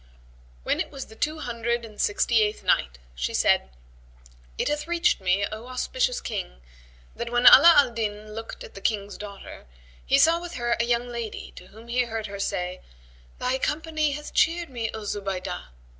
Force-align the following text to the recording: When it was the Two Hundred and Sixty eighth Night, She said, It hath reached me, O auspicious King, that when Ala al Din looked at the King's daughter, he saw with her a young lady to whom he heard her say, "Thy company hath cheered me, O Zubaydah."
When 0.63 0.79
it 0.79 0.89
was 0.89 1.05
the 1.05 1.15
Two 1.15 1.37
Hundred 1.41 1.85
and 1.85 2.01
Sixty 2.01 2.41
eighth 2.41 2.63
Night, 2.63 2.97
She 3.13 3.35
said, 3.35 3.69
It 4.57 4.67
hath 4.67 4.87
reached 4.87 5.21
me, 5.21 5.45
O 5.51 5.67
auspicious 5.67 6.21
King, 6.21 6.59
that 7.15 7.29
when 7.31 7.45
Ala 7.45 7.71
al 7.77 7.91
Din 7.93 8.33
looked 8.33 8.63
at 8.63 8.73
the 8.73 8.81
King's 8.81 9.15
daughter, 9.15 9.67
he 10.03 10.17
saw 10.17 10.41
with 10.41 10.55
her 10.55 10.75
a 10.79 10.85
young 10.85 11.07
lady 11.09 11.51
to 11.55 11.67
whom 11.67 11.87
he 11.87 12.05
heard 12.05 12.25
her 12.25 12.39
say, 12.39 12.81
"Thy 13.37 13.59
company 13.59 14.13
hath 14.13 14.33
cheered 14.33 14.71
me, 14.71 14.89
O 14.91 15.03
Zubaydah." 15.03 15.65